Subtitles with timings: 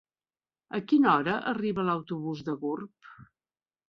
[0.77, 3.11] A quina hora arriba l'autobús de Gurb?